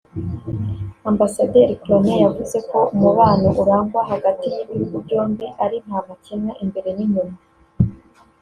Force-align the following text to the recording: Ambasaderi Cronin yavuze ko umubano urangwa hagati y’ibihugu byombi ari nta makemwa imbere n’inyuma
Ambasaderi 1.09 1.73
Cronin 1.81 2.17
yavuze 2.25 2.57
ko 2.69 2.79
umubano 2.95 3.47
urangwa 3.61 4.01
hagati 4.11 4.45
y’ibihugu 4.53 4.95
byombi 5.05 5.45
ari 5.63 5.77
nta 5.85 5.99
makemwa 6.07 6.51
imbere 6.63 6.89
n’inyuma 6.97 7.37